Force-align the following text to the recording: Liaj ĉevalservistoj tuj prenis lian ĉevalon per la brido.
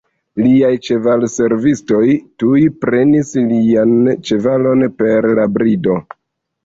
Liaj 0.43 0.69
ĉevalservistoj 0.87 2.01
tuj 2.43 2.63
prenis 2.85 3.35
lian 3.51 3.93
ĉevalon 4.31 4.83
per 5.03 5.29
la 5.41 5.47
brido. 5.59 5.99